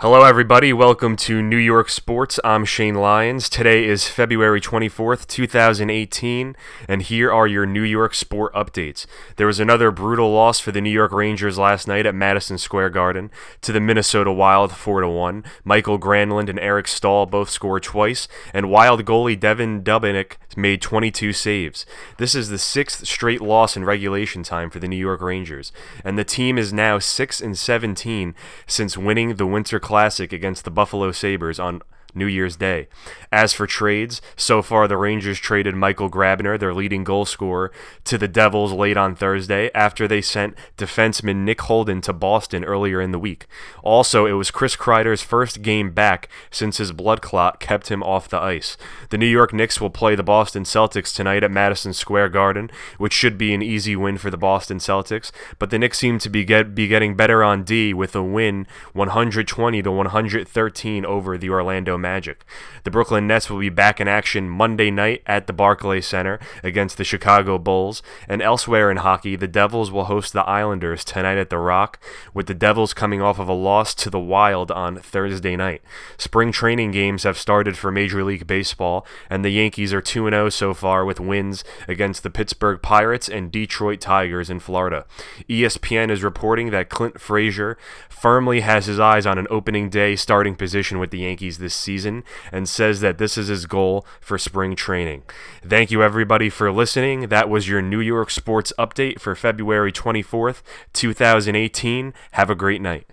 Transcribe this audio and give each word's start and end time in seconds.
Hello, 0.00 0.22
everybody. 0.22 0.72
Welcome 0.72 1.16
to 1.16 1.42
New 1.42 1.56
York 1.56 1.88
Sports. 1.88 2.38
I'm 2.44 2.64
Shane 2.64 2.94
Lyons. 2.94 3.48
Today 3.48 3.84
is 3.84 4.06
February 4.06 4.60
24th, 4.60 5.26
2018, 5.26 6.54
and 6.86 7.02
here 7.02 7.32
are 7.32 7.48
your 7.48 7.66
New 7.66 7.82
York 7.82 8.14
sport 8.14 8.54
updates. 8.54 9.06
There 9.34 9.48
was 9.48 9.58
another 9.58 9.90
brutal 9.90 10.30
loss 10.30 10.60
for 10.60 10.70
the 10.70 10.80
New 10.80 10.88
York 10.88 11.10
Rangers 11.10 11.58
last 11.58 11.88
night 11.88 12.06
at 12.06 12.14
Madison 12.14 12.58
Square 12.58 12.90
Garden 12.90 13.32
to 13.60 13.72
the 13.72 13.80
Minnesota 13.80 14.30
Wild 14.30 14.70
4 14.70 15.08
1. 15.08 15.44
Michael 15.64 15.98
Granlund 15.98 16.48
and 16.48 16.60
Eric 16.60 16.86
Staal 16.86 17.26
both 17.26 17.50
scored 17.50 17.82
twice, 17.82 18.28
and 18.54 18.70
Wild 18.70 19.04
goalie 19.04 19.36
Devan 19.36 19.82
Dubnyk 19.82 20.36
made 20.58 20.82
22 20.82 21.32
saves. 21.32 21.86
This 22.18 22.34
is 22.34 22.48
the 22.48 22.58
sixth 22.58 23.06
straight 23.06 23.40
loss 23.40 23.76
in 23.76 23.84
regulation 23.84 24.42
time 24.42 24.70
for 24.70 24.78
the 24.78 24.88
New 24.88 24.96
York 24.96 25.20
Rangers, 25.20 25.72
and 26.04 26.18
the 26.18 26.24
team 26.24 26.58
is 26.58 26.72
now 26.72 26.98
6 26.98 27.40
and 27.40 27.56
17 27.56 28.34
since 28.66 28.98
winning 28.98 29.36
the 29.36 29.46
Winter 29.46 29.80
Classic 29.80 30.32
against 30.32 30.64
the 30.64 30.70
Buffalo 30.70 31.12
Sabres 31.12 31.58
on 31.58 31.80
New 32.14 32.26
Year's 32.26 32.56
Day. 32.56 32.88
As 33.30 33.52
for 33.52 33.66
trades, 33.66 34.20
so 34.36 34.62
far 34.62 34.88
the 34.88 34.96
Rangers 34.96 35.38
traded 35.38 35.74
Michael 35.74 36.10
Grabner, 36.10 36.58
their 36.58 36.74
leading 36.74 37.04
goal 37.04 37.24
scorer, 37.24 37.70
to 38.04 38.16
the 38.16 38.28
Devils 38.28 38.72
late 38.72 38.96
on 38.96 39.14
Thursday 39.14 39.70
after 39.74 40.08
they 40.08 40.20
sent 40.20 40.56
defenseman 40.76 41.44
Nick 41.44 41.60
Holden 41.62 42.00
to 42.02 42.12
Boston 42.12 42.64
earlier 42.64 43.00
in 43.00 43.12
the 43.12 43.18
week. 43.18 43.46
Also, 43.82 44.26
it 44.26 44.32
was 44.32 44.50
Chris 44.50 44.76
Kreider's 44.76 45.22
first 45.22 45.62
game 45.62 45.90
back 45.90 46.28
since 46.50 46.78
his 46.78 46.92
blood 46.92 47.20
clot 47.20 47.60
kept 47.60 47.88
him 47.88 48.02
off 48.02 48.28
the 48.28 48.40
ice. 48.40 48.76
The 49.10 49.18
New 49.18 49.26
York 49.26 49.52
Knicks 49.52 49.80
will 49.80 49.90
play 49.90 50.14
the 50.14 50.22
Boston 50.22 50.64
Celtics 50.64 51.14
tonight 51.14 51.44
at 51.44 51.50
Madison 51.50 51.92
Square 51.92 52.30
Garden, 52.30 52.70
which 52.96 53.12
should 53.12 53.36
be 53.36 53.52
an 53.52 53.62
easy 53.62 53.96
win 53.96 54.16
for 54.16 54.30
the 54.30 54.38
Boston 54.38 54.78
Celtics, 54.78 55.30
but 55.58 55.70
the 55.70 55.78
Knicks 55.78 55.98
seem 55.98 56.18
to 56.18 56.30
be 56.30 56.44
get 56.44 56.74
be 56.74 56.88
getting 56.88 57.16
better 57.16 57.44
on 57.44 57.62
D 57.62 57.92
with 57.92 58.16
a 58.16 58.22
win 58.22 58.66
120 58.92 59.82
to 59.82 59.90
113 59.90 61.04
over 61.04 61.36
the 61.36 61.50
Orlando 61.50 61.97
Magic. 62.00 62.44
The 62.84 62.90
Brooklyn 62.90 63.26
Nets 63.26 63.50
will 63.50 63.58
be 63.58 63.68
back 63.68 64.00
in 64.00 64.08
action 64.08 64.48
Monday 64.48 64.90
night 64.90 65.22
at 65.26 65.46
the 65.46 65.52
Barclays 65.52 66.06
Center 66.06 66.38
against 66.62 66.96
the 66.96 67.04
Chicago 67.04 67.58
Bulls. 67.58 68.02
And 68.28 68.40
elsewhere 68.40 68.90
in 68.90 68.98
hockey, 68.98 69.36
the 69.36 69.48
Devils 69.48 69.90
will 69.90 70.04
host 70.04 70.32
the 70.32 70.42
Islanders 70.42 71.04
tonight 71.04 71.38
at 71.38 71.50
the 71.50 71.58
Rock, 71.58 71.98
with 72.32 72.46
the 72.46 72.54
Devils 72.54 72.94
coming 72.94 73.20
off 73.20 73.38
of 73.38 73.48
a 73.48 73.52
loss 73.52 73.94
to 73.96 74.10
the 74.10 74.20
Wild 74.20 74.70
on 74.70 74.96
Thursday 74.96 75.56
night. 75.56 75.82
Spring 76.16 76.52
training 76.52 76.90
games 76.90 77.22
have 77.24 77.38
started 77.38 77.76
for 77.76 77.90
Major 77.90 78.24
League 78.24 78.46
Baseball, 78.46 79.06
and 79.28 79.44
the 79.44 79.50
Yankees 79.50 79.92
are 79.92 80.00
2 80.00 80.28
0 80.30 80.48
so 80.48 80.74
far 80.74 81.04
with 81.04 81.20
wins 81.20 81.64
against 81.86 82.22
the 82.22 82.30
Pittsburgh 82.30 82.80
Pirates 82.82 83.28
and 83.28 83.52
Detroit 83.52 84.00
Tigers 84.00 84.50
in 84.50 84.60
Florida. 84.60 85.04
ESPN 85.48 86.10
is 86.10 86.22
reporting 86.22 86.70
that 86.70 86.88
Clint 86.88 87.20
Frazier 87.20 87.76
firmly 88.08 88.60
has 88.60 88.86
his 88.86 88.98
eyes 88.98 89.26
on 89.26 89.38
an 89.38 89.46
opening 89.50 89.88
day 89.88 90.16
starting 90.16 90.54
position 90.54 90.98
with 90.98 91.10
the 91.10 91.20
Yankees 91.20 91.58
this 91.58 91.74
season 91.88 92.22
and 92.52 92.68
says 92.68 93.00
that 93.00 93.16
this 93.16 93.38
is 93.38 93.48
his 93.48 93.64
goal 93.64 94.04
for 94.20 94.36
spring 94.36 94.76
training. 94.76 95.22
Thank 95.66 95.90
you, 95.90 96.02
everybody, 96.02 96.50
for 96.50 96.70
listening. 96.70 97.28
That 97.28 97.48
was 97.48 97.66
your 97.66 97.80
New 97.80 98.00
York 98.00 98.30
Sports 98.30 98.74
Update 98.78 99.20
for 99.20 99.34
February 99.34 99.90
24th, 99.90 100.60
2018. 100.92 102.12
Have 102.32 102.50
a 102.50 102.54
great 102.54 102.82
night. 102.82 103.06